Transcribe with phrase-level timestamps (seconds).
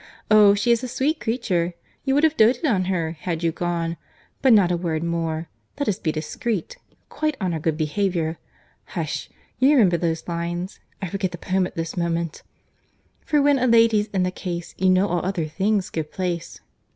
[0.31, 0.55] Oh!
[0.55, 1.75] she is a sweet creature!
[2.05, 5.47] You would have doated on her, had you gone.—But not a word more.
[5.79, 11.75] Let us be discreet—quite on our good behaviour.—Hush!—You remember those lines—I forget the poem at
[11.75, 12.41] this moment:
[13.23, 16.61] "For when a lady's in the case, "You know all other things give place."